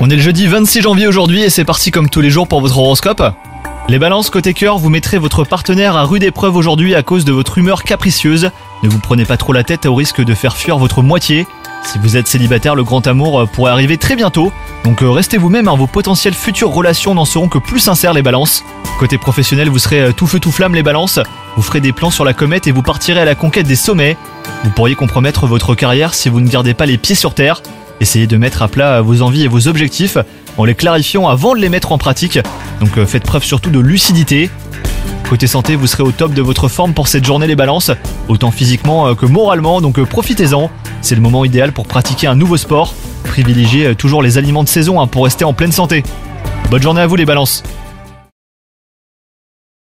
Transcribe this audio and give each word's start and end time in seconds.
On 0.00 0.08
est 0.08 0.16
le 0.16 0.22
jeudi 0.22 0.46
26 0.46 0.80
janvier 0.80 1.06
aujourd'hui 1.06 1.42
et 1.42 1.50
c'est 1.50 1.66
parti 1.66 1.90
comme 1.90 2.08
tous 2.08 2.22
les 2.22 2.30
jours 2.30 2.48
pour 2.48 2.62
votre 2.62 2.78
horoscope. 2.78 3.22
Les 3.90 3.98
balances 3.98 4.30
côté 4.30 4.54
cœur, 4.54 4.78
vous 4.78 4.88
mettrez 4.88 5.18
votre 5.18 5.44
partenaire 5.44 5.96
à 5.96 6.04
rude 6.04 6.22
épreuve 6.22 6.56
aujourd'hui 6.56 6.94
à 6.94 7.02
cause 7.02 7.26
de 7.26 7.32
votre 7.32 7.58
humeur 7.58 7.82
capricieuse. 7.82 8.50
Ne 8.82 8.88
vous 8.88 8.98
prenez 8.98 9.26
pas 9.26 9.36
trop 9.36 9.52
la 9.52 9.64
tête 9.64 9.84
au 9.84 9.94
risque 9.94 10.22
de 10.24 10.32
faire 10.32 10.56
fuir 10.56 10.78
votre 10.78 11.02
moitié. 11.02 11.46
Si 11.84 11.98
vous 11.98 12.16
êtes 12.16 12.26
célibataire, 12.26 12.74
le 12.74 12.82
grand 12.82 13.06
amour 13.06 13.40
euh, 13.40 13.46
pourrait 13.46 13.70
arriver 13.70 13.98
très 13.98 14.16
bientôt. 14.16 14.50
Donc 14.84 15.02
euh, 15.02 15.10
restez 15.10 15.36
vous-même, 15.36 15.68
hein, 15.68 15.76
vos 15.76 15.86
potentielles 15.86 16.32
futures 16.32 16.70
relations 16.70 17.14
n'en 17.14 17.26
seront 17.26 17.48
que 17.48 17.58
plus 17.58 17.80
sincères 17.80 18.14
les 18.14 18.22
balances. 18.22 18.64
Côté 18.98 19.18
professionnel, 19.18 19.68
vous 19.68 19.78
serez 19.78 20.00
euh, 20.00 20.12
tout 20.12 20.26
feu 20.26 20.40
tout 20.40 20.52
flamme 20.52 20.74
les 20.74 20.82
balances. 20.82 21.20
Vous 21.56 21.62
ferez 21.62 21.80
des 21.80 21.92
plans 21.92 22.10
sur 22.10 22.24
la 22.24 22.32
comète 22.32 22.66
et 22.66 22.72
vous 22.72 22.82
partirez 22.82 23.20
à 23.20 23.26
la 23.26 23.34
conquête 23.34 23.66
des 23.66 23.76
sommets. 23.76 24.16
Vous 24.64 24.70
pourriez 24.70 24.94
compromettre 24.94 25.46
votre 25.46 25.74
carrière 25.74 26.14
si 26.14 26.30
vous 26.30 26.40
ne 26.40 26.48
gardez 26.48 26.72
pas 26.72 26.86
les 26.86 26.96
pieds 26.96 27.14
sur 27.14 27.34
terre. 27.34 27.60
Essayez 28.00 28.26
de 28.26 28.36
mettre 28.36 28.62
à 28.62 28.68
plat 28.68 29.02
vos 29.02 29.22
envies 29.22 29.44
et 29.44 29.48
vos 29.48 29.68
objectifs 29.68 30.16
en 30.56 30.64
les 30.64 30.74
clarifiant 30.74 31.28
avant 31.28 31.54
de 31.54 31.60
les 31.60 31.68
mettre 31.68 31.92
en 31.92 31.98
pratique. 31.98 32.38
Donc 32.80 32.96
euh, 32.98 33.06
faites 33.06 33.24
preuve 33.24 33.44
surtout 33.44 33.70
de 33.70 33.78
lucidité. 33.78 34.50
Côté 35.28 35.46
santé, 35.46 35.76
vous 35.76 35.86
serez 35.86 36.02
au 36.02 36.10
top 36.10 36.32
de 36.32 36.42
votre 36.42 36.68
forme 36.68 36.92
pour 36.92 37.08
cette 37.08 37.24
journée 37.24 37.46
les 37.46 37.56
balances, 37.56 37.92
autant 38.28 38.50
physiquement 38.50 39.08
euh, 39.08 39.14
que 39.14 39.26
moralement, 39.26 39.80
donc 39.80 39.98
euh, 39.98 40.04
profitez-en. 40.04 40.70
C'est 41.02 41.14
le 41.14 41.20
moment 41.20 41.44
idéal 41.44 41.72
pour 41.72 41.86
pratiquer 41.86 42.26
un 42.26 42.34
nouveau 42.34 42.56
sport. 42.56 42.94
Privilégiez 43.24 43.94
toujours 43.94 44.22
les 44.22 44.38
aliments 44.38 44.64
de 44.64 44.68
saison 44.68 45.00
hein, 45.00 45.06
pour 45.06 45.24
rester 45.24 45.44
en 45.44 45.52
pleine 45.52 45.72
santé. 45.72 46.02
Bonne 46.70 46.82
journée 46.82 47.00
à 47.00 47.06
vous 47.06 47.16
les 47.16 47.26
balances 47.26 47.62